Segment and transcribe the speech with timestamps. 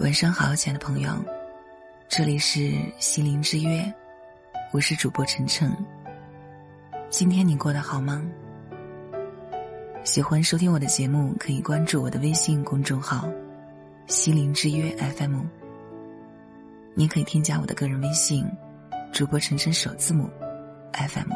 [0.00, 1.12] 晚上好，亲爱的朋友，
[2.08, 3.84] 这里是心灵之约，
[4.72, 5.70] 我是主播晨晨。
[7.10, 8.24] 今天你过得好吗？
[10.02, 13.28] 喜欢收听我的节目，可以关注我的微信公众号
[14.08, 15.42] “心灵之约 FM”。
[16.94, 18.50] 你可以添加我的个人微信，
[19.12, 20.30] 主播晨晨首字母
[20.94, 21.30] FM。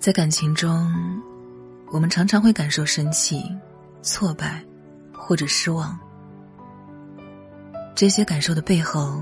[0.00, 1.20] 在感情中，
[1.90, 3.44] 我们常常会感受生气、
[4.00, 4.64] 挫败
[5.12, 5.98] 或者失望。
[7.96, 9.20] 这些感受的背后，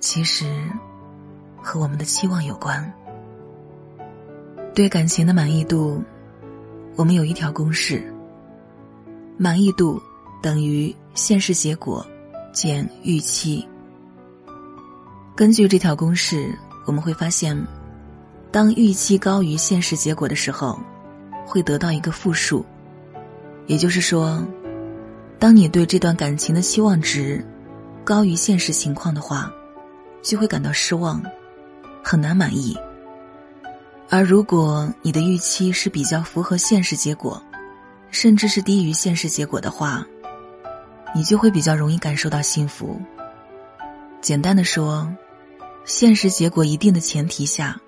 [0.00, 0.44] 其实
[1.62, 2.92] 和我们的期望有关。
[4.74, 6.02] 对感情的满意度，
[6.94, 8.12] 我们有一条公式：
[9.38, 10.00] 满意度
[10.42, 12.06] 等于现实结果
[12.52, 13.66] 减预期。
[15.34, 17.56] 根据这条公式，我们会发现。
[18.52, 20.78] 当预期高于现实结果的时候，
[21.46, 22.62] 会得到一个负数，
[23.66, 24.46] 也就是说，
[25.38, 27.42] 当你对这段感情的期望值
[28.04, 29.50] 高于现实情况的话，
[30.22, 31.22] 就会感到失望，
[32.04, 32.76] 很难满意。
[34.10, 37.42] 而如果你的预期是比较符合现实结果，
[38.10, 40.06] 甚至是低于现实结果的话，
[41.14, 43.00] 你就会比较容易感受到幸福。
[44.20, 45.10] 简单的说，
[45.86, 47.80] 现实结果一定的前提下。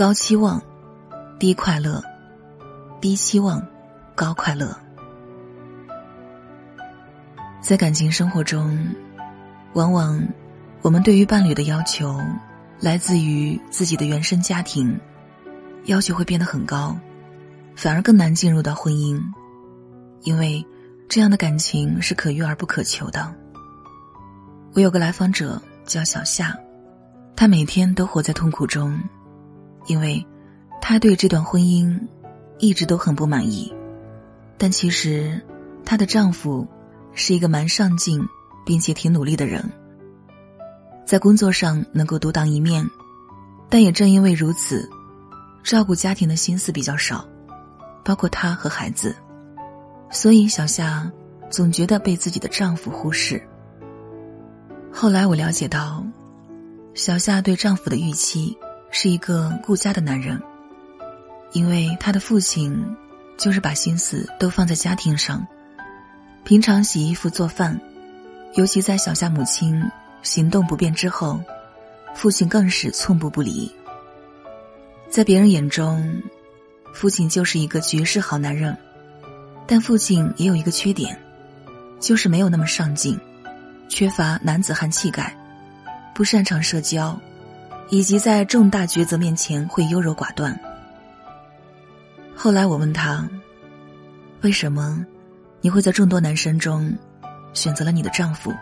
[0.00, 0.62] 高期望，
[1.38, 2.00] 低快乐；
[3.02, 3.62] 低期望，
[4.14, 4.74] 高快乐。
[7.60, 8.82] 在感情生活中，
[9.74, 10.18] 往往
[10.80, 12.18] 我们对于伴侣的要求
[12.80, 14.98] 来自于自己的原生家庭，
[15.84, 16.96] 要求会变得很高，
[17.76, 19.22] 反而更难进入到婚姻，
[20.22, 20.66] 因为
[21.10, 23.34] 这样的感情是可遇而不可求的。
[24.72, 26.56] 我有个来访者叫小夏，
[27.36, 28.98] 她每天都活在痛苦中。
[29.86, 30.24] 因为，
[30.80, 31.98] 她对这段婚姻
[32.58, 33.72] 一直都很不满意，
[34.58, 35.40] 但其实
[35.84, 36.66] 她的丈夫
[37.14, 38.20] 是一个蛮上进
[38.64, 39.64] 并且挺努力的人，
[41.04, 42.88] 在工作上能够独当一面，
[43.68, 44.88] 但也正因为如此，
[45.64, 47.26] 照顾家庭的心思比较少，
[48.04, 49.16] 包括她和孩子，
[50.10, 51.10] 所以小夏
[51.48, 53.42] 总觉得被自己的丈夫忽视。
[54.92, 56.04] 后来我了解到，
[56.94, 58.56] 小夏对丈夫的预期。
[58.90, 60.40] 是一个顾家的男人，
[61.52, 62.84] 因为他的父亲
[63.38, 65.46] 就是把心思都放在家庭上，
[66.44, 67.80] 平常洗衣服做饭，
[68.54, 69.82] 尤其在小夏母亲
[70.22, 71.40] 行动不便之后，
[72.14, 73.70] 父亲更是寸步不离。
[75.08, 76.22] 在别人眼中，
[76.92, 78.76] 父亲就是一个绝世好男人，
[79.66, 81.18] 但父亲也有一个缺点，
[82.00, 83.18] 就是没有那么上进，
[83.88, 85.36] 缺乏男子汉气概，
[86.14, 87.18] 不擅长社交。
[87.90, 90.58] 以及在重大抉择面前会优柔寡断。
[92.36, 93.28] 后来我问他
[94.42, 95.04] ：“为什么
[95.60, 96.96] 你会在众多男生中
[97.52, 98.52] 选择了你的丈夫？”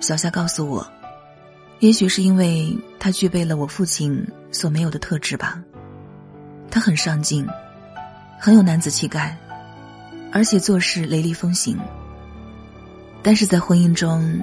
[0.00, 0.86] 小夏告诉我
[1.80, 5.62] ：“也许是因为他具备了我父亲所没有的特质吧。
[6.70, 7.46] 他很上进，
[8.40, 9.36] 很有男子气概，
[10.32, 11.78] 而且做事雷厉风行。
[13.22, 14.40] 但是在婚姻中。”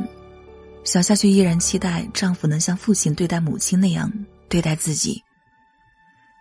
[0.86, 4.10] 小夏却依然期待丈夫能像父亲对待母亲那样
[4.48, 5.22] 对待自己。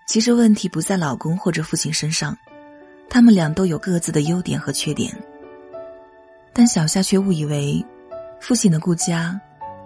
[0.06, 2.36] 其实问题不在老公或者父亲身上，
[3.08, 5.10] 他们俩都有各自的优点和缺点。
[6.52, 7.84] 但小夏却误以为，
[8.38, 9.40] 父亲的顾家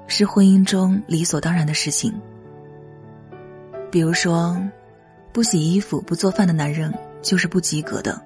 [0.09, 2.13] 是婚姻中理所当然的事情。
[3.93, 4.61] 比如说，
[5.33, 6.93] 不洗衣服、不做饭的男人
[7.23, 8.21] 就是不及格的。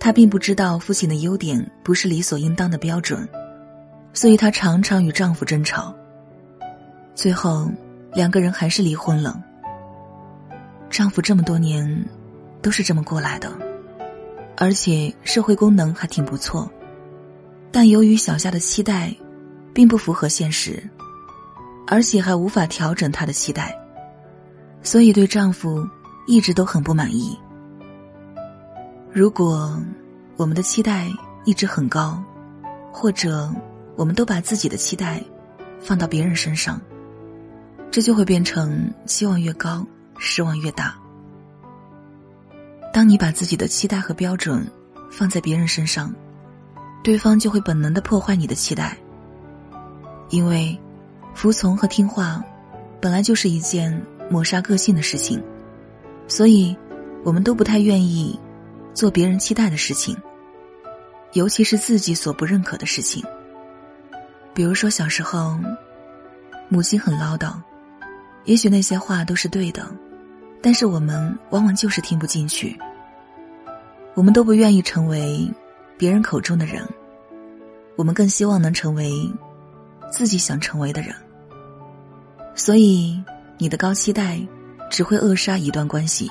[0.00, 3.28] 他并不知道父亲的优点不是理所应当的标准。
[4.18, 5.94] 所以她常常与丈夫争吵，
[7.14, 7.70] 最后
[8.12, 9.40] 两个人还是离婚了。
[10.90, 12.04] 丈夫这么多年
[12.60, 13.48] 都是这么过来的，
[14.56, 16.68] 而且社会功能还挺不错，
[17.70, 19.14] 但由于小夏的期待
[19.72, 20.82] 并不符合现实，
[21.86, 23.72] 而且还无法调整她的期待，
[24.82, 25.88] 所以对丈夫
[26.26, 27.38] 一直都很不满意。
[29.12, 29.80] 如果
[30.36, 31.06] 我们的期待
[31.44, 32.20] 一直很高，
[32.92, 33.48] 或者。
[33.98, 35.20] 我们都把自己的期待
[35.80, 36.80] 放到别人身上，
[37.90, 39.84] 这就会变成期望越高，
[40.18, 40.94] 失望越大。
[42.92, 44.64] 当你把自己的期待和标准
[45.10, 46.14] 放在别人身上，
[47.02, 48.96] 对方就会本能的破坏你的期待。
[50.30, 50.78] 因为
[51.34, 52.40] 服从和听话
[53.00, 54.00] 本来就是一件
[54.30, 55.42] 抹杀个性的事情，
[56.28, 56.76] 所以
[57.24, 58.38] 我们都不太愿意
[58.94, 60.16] 做别人期待的事情，
[61.32, 63.24] 尤其是自己所不认可的事情。
[64.58, 65.56] 比如说，小时候，
[66.68, 67.52] 母亲很唠叨，
[68.42, 69.88] 也许那些话都是对的，
[70.60, 72.76] 但是我们往往就是听不进去。
[74.14, 75.48] 我们都不愿意成为
[75.96, 76.84] 别人口中的人，
[77.94, 79.32] 我们更希望能成为
[80.10, 81.14] 自己想成为的人。
[82.56, 83.22] 所以，
[83.58, 84.40] 你的高期待
[84.90, 86.28] 只会扼杀一段关系，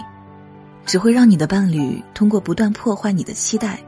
[0.86, 3.80] 只会让你的伴侣通过不断破坏你的期待，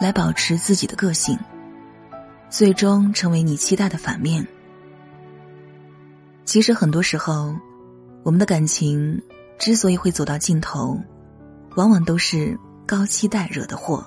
[0.00, 1.38] 来保持自己的个性，
[2.50, 4.46] 最终成为你期待的反面。
[6.44, 7.54] 其实很多时候，
[8.22, 9.20] 我们的感情
[9.58, 11.00] 之所以会走到尽头，
[11.76, 14.06] 往往都是高期待惹的祸。